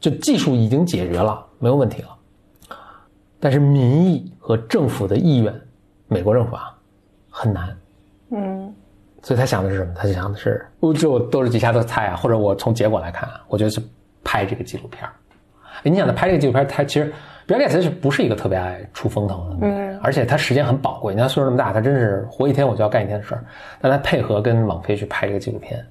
[0.00, 2.08] 就技术已经解决了，没有问题了。
[3.38, 5.54] 但是民意和政府的意愿，
[6.08, 6.76] 美国政府啊，
[7.30, 7.76] 很难。
[8.30, 8.74] 嗯
[9.22, 9.92] 所以他想的是什么？
[9.94, 13.80] 他就想的是，我就都是几下都猜啊，或者我从结果来看啊，我觉得是
[14.24, 15.12] 拍这个纪录片儿。
[15.84, 17.12] 哎，你想他拍这个纪录片儿，他其实
[17.48, 19.56] 比尔盖茨是不是一个特别爱出风头的？
[19.62, 23.42] 嗯，而且他时间很宝贵，你看岁数那么大，他真是活一天我就要干一天的事儿。
[23.80, 25.82] 但他配合跟网飞去拍这个纪录片，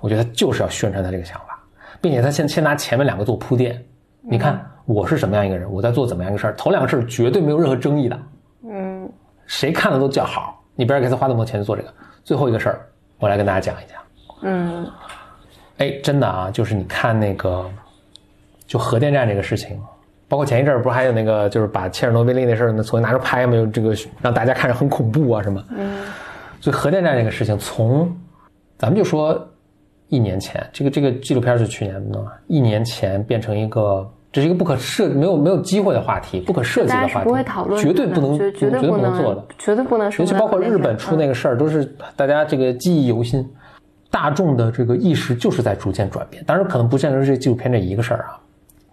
[0.00, 1.62] 我觉得他就是要宣传他这个想法，
[2.00, 3.78] 并且他先先拿前面两个做铺垫。
[4.22, 8.18] 你看我是什么样一个人，我在做怎么样一个事儿，头两个事儿绝对没有任何争议的。
[8.66, 9.06] 嗯
[9.44, 10.58] 谁看了都叫好。
[10.74, 11.92] 你比尔盖茨花那么多钱去做这个，
[12.24, 12.80] 最后一个事儿，
[13.18, 14.00] 我来跟大家讲一讲。
[14.40, 14.90] 嗯
[15.76, 17.70] 哎，真的啊，就是你看那个，
[18.66, 19.78] 就核电站这个事情，
[20.28, 23.66] 包括前一阵儿不是还有那个，就是把切尔诺贝利那事儿，那重新拿出拍没有？
[23.66, 25.62] 这个让大家看着很恐怖啊什么。
[25.76, 25.98] 嗯
[26.60, 28.10] 所以核电站这个事情，从
[28.78, 29.38] 咱们就说
[30.08, 41.84] 一年前，这个这个纪录片是去年的，一年前变成一个，这是一个不可涉没有没有机会的话题，不可涉及的话题，不会讨论的，绝对不能绝绝对不能做的，绝对不能说尤其包括日本出那个个事儿，都是
[42.16, 43.46] 大家这个记忆犹新。
[44.10, 48.38] 大众的这个意识就是在逐渐转变，当然可能不限于这纪录片这一个事儿啊，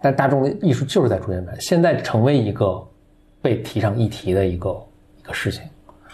[0.02, 2.82] 但大众的艺术就是在逐渐转变，现在成为一个
[3.40, 4.70] 被提上议题的一个
[5.20, 5.62] 一个事情。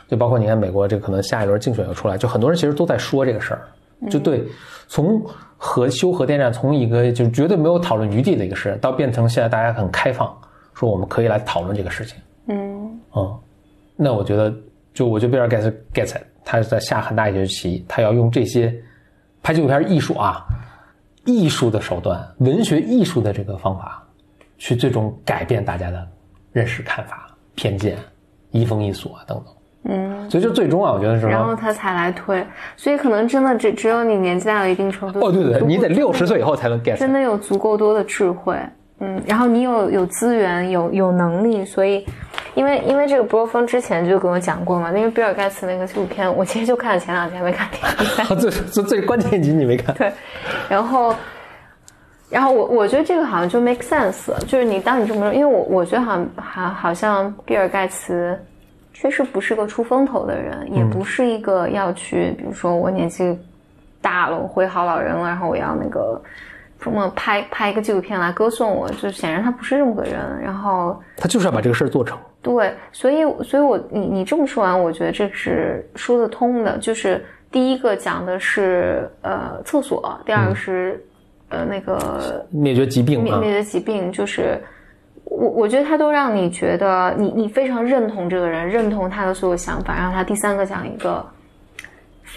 [0.06, 3.62] 就包括你看美国这个可能下一轮竞选又出来，就很多人其实都在说这个事儿，
[4.08, 4.42] 就对
[4.86, 5.22] 从
[5.56, 10.34] 核修核电站从一个就绝对没有讨论余地的一个事，到变成现在大家很开放，
[10.72, 12.16] 说我们可以来讨论这个事情。
[12.46, 13.38] 嗯嗯，
[13.96, 14.54] 那我觉得，
[14.94, 18.74] 就我觉得比尔盖茨 gets it，他是在下很大一局棋，他要用这些
[19.42, 20.46] 拍纪录片艺术啊，
[21.28, 24.02] 艺术的手段，文学艺术的这个方法，
[24.56, 26.08] 去最终改变大家的
[26.52, 27.98] 认识、看法、偏见、
[28.50, 29.54] 移风易俗啊等等。
[29.90, 32.44] 嗯，所以就最终啊，我觉得是然后他才来推，
[32.76, 38.56] 所以可能真的只只有你年纪大了一定程度，哦，对对，你得六十岁以后才能 get，真的有足够多的智慧，
[39.00, 42.06] 嗯，然后你有有资源，有有能力，所以，
[42.58, 48.34] 因为因为这个波峰之前就跟我讲过嘛，因为比尔盖茨那个纪录片，我其实就看了前两集，还没看第三集。
[48.34, 50.12] 最最最关键一集你没看，对，
[50.68, 51.14] 然后，
[52.28, 58.36] 然后我我觉得这个好像就 make sense，就是你当你这么说，因为我我觉得好像好好像比尔盖茨
[58.92, 63.38] 确实不是个出风头的人，也不是一个要去，比如说我年纪
[64.02, 66.20] 大了，我会好老人了，然后我要那个
[66.80, 71.00] 什么拍拍一个纪录片来歌颂我，就显然他不是这么个人，然后。
[71.16, 72.16] 他就是要把这个事儿做成。
[72.40, 76.78] 对，所以，所以我你你这么说完，我觉得这是说得通的。
[76.78, 81.04] 就是第一个讲的是呃厕所，第二个是、
[81.48, 84.62] 呃那个灭绝疾病啊灭灭，绝疾病，就是
[85.24, 89.94] 我我觉得他都让你觉得你你非常认同这个人，认同他的所有想法。
[89.94, 91.26] 然后他第三个讲一个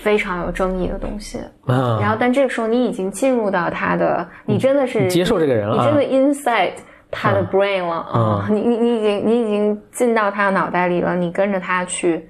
[0.02, 6.74] 非常有争议的东西，啊，然后但这个时候你已经进入到他的，你真的是接受这个人了啊你真的 inside
[7.12, 12.28] 他的 brain 了啊、你你你已经你已经进到他的脑袋里了，你跟着他去。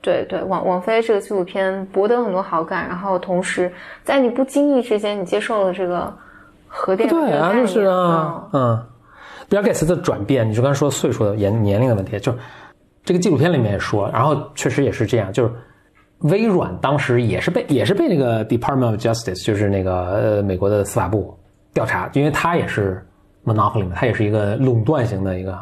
[0.00, 3.70] 对对，王王菲这个纪录片博得很多好感，然后同时
[4.04, 6.16] 在你不经意之间，你接受了这个
[6.68, 8.86] 核电对啊，就是念啊，嗯，
[9.48, 12.32] 比尔盖茨的转变，你就刚才说岁数的年年龄的问题，就
[13.04, 15.50] 这个纪录片里面也说，然后确实也是这样，就是
[16.20, 21.36] 微软当时也是被也是被那个 Department of Justice，就是那个呃美国的司法部
[21.72, 23.04] 调查，因为它也是
[23.44, 25.58] monopoly 嘛，它也是一个垄断型的一个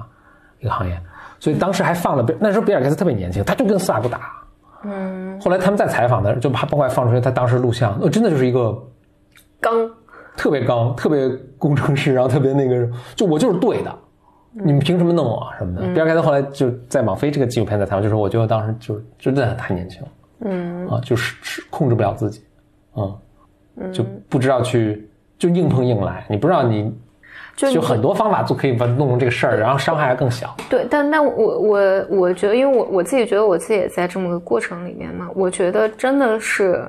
[0.61, 0.99] 一个行业，
[1.38, 4.33] 所以当时还放了那时候比尔盖茨特别年轻，他就跟司法部打，
[4.85, 8.77] 嗯，后来他们在采访的就包括放出来他当时录像，呃，真的就是一个。
[9.61, 9.73] 刚。
[10.37, 13.99] 特别刚，特别工程师，然后特别那个，就我就是对的，
[14.53, 15.95] 你们凭什么弄我什么的？
[15.95, 20.03] 比尔盖茨后来就在网飞这个纪录片在采访，就说我觉得当时就就真的太年轻。
[20.03, 20.09] 了，
[20.40, 22.44] 嗯啊，就是是控制不了自己，
[22.94, 26.92] 嗯，就不知道去就硬碰硬来，你不知道你
[27.57, 30.55] 就就很多方法就可以把它弄成这个事儿，然后伤害还更小。
[30.68, 36.87] 对，但但我我我觉得，因为我我自己觉得我自己也在这么个过程里面嘛，我觉得真的是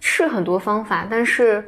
[0.00, 1.64] 是很多方法，但是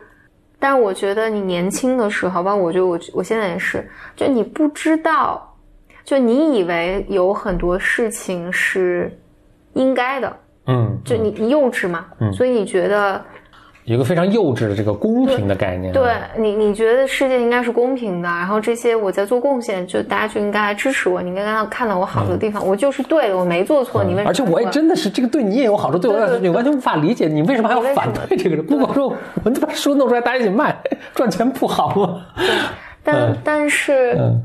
[0.58, 5.56] 但是我觉得你年轻的时候吧，我觉得我我现在也是，就你不知道，
[6.04, 9.16] 就你以为有很多事情是
[9.74, 13.20] 应该的，嗯，就你你幼稚嘛，所以你觉得
[13.84, 15.92] 有一个非常幼稚的这个公平的概念。
[15.92, 24.26] 对你，你觉得世界应该是公平的，然后这些我在做贡献，就大家就应该来支持我，你应该看到看到我好的地方，我就是对的，我没做错，你为什么？
[24.26, 28.64] 嗯而且我也真的是这个对你也有好处，对我来说对对对你完全无法理解，你为什么还要反对这个人？
[28.66, 30.74] 如果说我就把书弄出来，大家一起卖，
[31.14, 32.22] 赚钱不好吗？
[33.02, 34.42] 但、嗯但是、嗯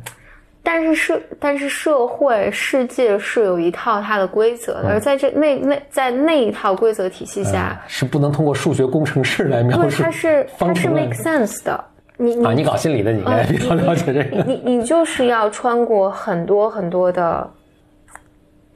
[0.61, 10.03] 但是社但是社会世界是有一套它的规则的，而在这那那在那一套规则体系下，是不能通过数学工程师来描对述。
[10.03, 11.83] 它是它是 make sense 的。
[12.17, 14.43] 你你啊，你搞心理的，你应该比较了解这个。
[14.43, 17.49] 你你就是要穿过很多很多的，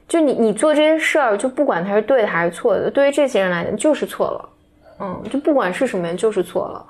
[0.08, 4.48] 就你你做这些事儿，就不管它是对的还是错的，对于这些人来讲就是错了，
[5.00, 6.82] 嗯，就不管是什么人就是错了，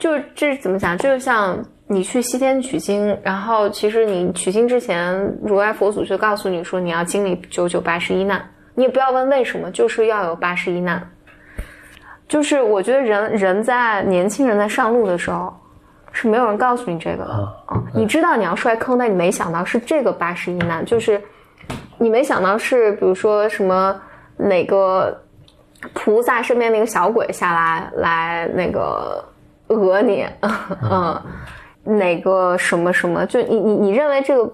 [0.00, 0.98] 就是这怎么讲？
[0.98, 8.42] 就是像你去西天取经，然后其实你取经之前，如来佛祖就告诉你说你要经历九九八十一难，
[8.74, 11.06] 你也不要问为什么，就是要有八十一难。
[12.26, 15.52] 就是我觉得人人在年轻人在上路的时候，
[16.12, 17.32] 是没有人告诉你这个的
[17.66, 21.20] 啊、你知道你要摔坑，但你没想到是这个八十一难，就是
[21.98, 24.00] 你没想到是比如说什么
[24.36, 25.20] 哪个
[25.92, 29.24] 菩萨身边那个小鬼下来来那个
[29.74, 30.26] 讹你，
[30.90, 31.22] 嗯，
[31.98, 34.52] 哪个什么什么，就你你你认为这个。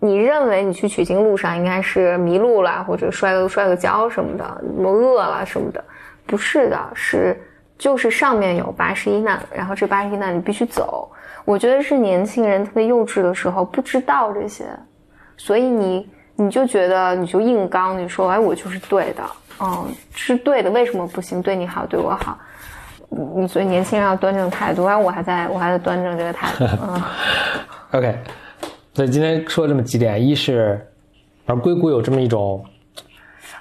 [0.00, 4.44] 你认为你去取经路上应该是迷路了，或者摔个摔个跤什么的，
[4.76, 5.82] 什么饿了什么的，
[6.26, 7.40] 不是的，是
[7.78, 11.10] 就是上面有八十一难，然后这八十一难你必须走。
[11.46, 14.66] 我觉得是年轻人特别幼稚的时候不知道这些，
[15.38, 19.22] 所以你你就觉得你就硬刚，你说哎我就是对的，
[19.62, 21.40] 嗯是对的，为什么不行？
[21.40, 22.38] 对你好，对我好，
[23.36, 27.02] 你所以年轻人要端正态度，然后我还在我还在端正这个态度， 嗯。
[27.92, 28.18] OK，
[28.92, 30.84] 所以今天说这么几点，一是，
[31.46, 32.64] 而硅谷有这么一种，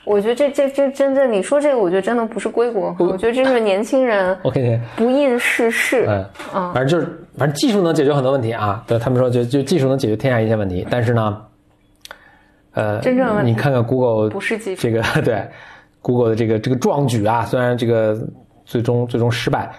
[0.06, 6.08] 我觉得这这这真正你说这个，我觉得真的不是硅谷，我觉得这是年轻人 OK，不谙世事。
[6.54, 8.84] 嗯，反正就是，反正技术能解决很多问题啊。
[8.88, 11.42] 对他们说就，就技术能解决天下一切问题，但是呢，
[12.74, 15.48] 呃，真正的问题你看看 Google 不是技术这个 对
[16.02, 18.18] Google 的这个这个壮举啊，虽然这个
[18.66, 19.72] 最终最终失败，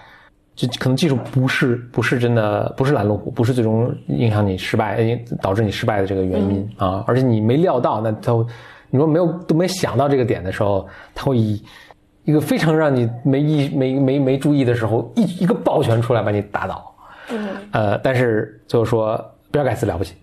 [0.55, 8.45] 就可能技术不是不是真的不是拦路虎，不是最终影响你失败呃导致你失败的这个原因、啊，而且你没料到，那他会
[8.89, 11.63] 你说没有都没想到这个点的时候，他会以
[12.23, 16.95] 一个非常让你没意没没没注意的时候，一一个抱拳出来把你打倒。
[17.31, 19.19] 嗯，呃，但是就是说，
[19.51, 20.15] 比尔盖茨了不起，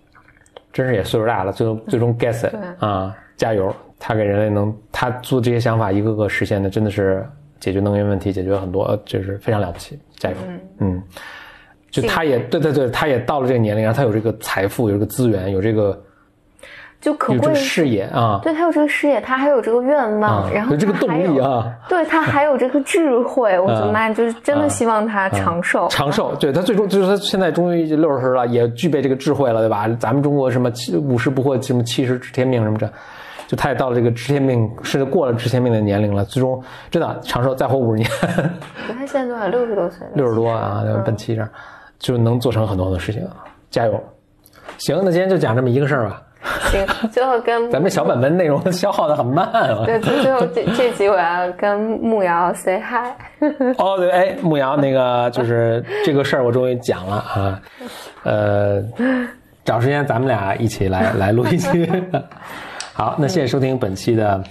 [0.71, 3.73] 真是也岁数大了，最终最终 get it 对啊，加油！
[3.99, 7.25] 他给人类能他做这些想法一个个实现的，真的是
[7.63, 10.35] 解决能源问题，解决很多，呃就是非常了不起，加油！
[10.79, 11.01] 嗯，
[11.89, 15.97] 就他也对对对，他也到了这个年龄，然后他有这个财富，有这个资源，有这个
[16.99, 25.87] 就可贵有这个视野啊，对他有这个视野，他还有这个愿望，啊然后有这个动力啊，对他还有这个智慧，我的啊妈呀，就是真的希望他长寿。
[25.89, 29.87] 长寿，对他最终就是他现在终于六十了，也具备这个智慧了，对吧？
[29.97, 32.91] 咱们中国什么七五十不惑，什么七十知天命什么这，
[33.47, 38.09] 就他也到了这个知天命，甚至过了知天命的年龄了，最终真的长寿，再活五十年，
[38.87, 39.47] 对他现在多少？
[39.47, 40.13] 六十多岁了。
[40.15, 41.49] 六十多啊，奔七这样，
[41.99, 43.21] 就能做成很多的事情，
[43.69, 44.01] 加油！
[44.77, 46.21] 行，那今天就讲这么一个事儿吧。
[46.71, 49.83] 行，最后跟 咱们小本本内容消耗的很慢啊。
[49.85, 53.13] 对，最最后这这集我要跟慕瑶 say hi。
[53.77, 57.61] 哦，对，哎，牧瑶那个就是这个事儿，我终于讲了啊，
[58.23, 58.81] 呃，
[59.63, 61.89] 找时间咱们俩一起来来录一期。
[62.93, 64.43] 好，那谢谢收听本期的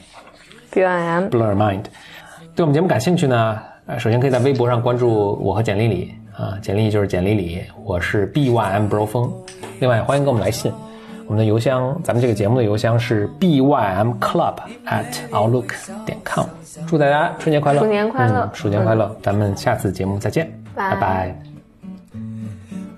[0.72, 1.84] B Y M，Blur Your Mind。
[2.56, 9.32] 对我们节目感兴趣呢，呃，首先可以在微博上关注我和简历里啊，简历就是简历里，我是 B Y M Bro 风。
[9.78, 10.72] 另外，欢迎给我们来信，
[11.26, 15.72] 我们的邮箱，咱们这个节目的邮箱是 B Y M Club at outlook
[16.04, 16.46] 点 com。
[16.88, 18.40] 祝大家春节快乐，鼠年快乐。
[18.40, 20.94] 嗯，鼠年快乐，咱们下次节目再见，拜。
[20.94, 21.36] 拜拜。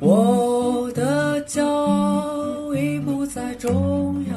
[0.01, 4.37] 我的骄傲已不再重要，